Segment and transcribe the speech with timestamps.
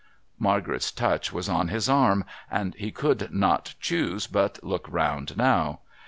[0.39, 5.81] Margaret's touch was on his arm, and he could not choose but lock round now.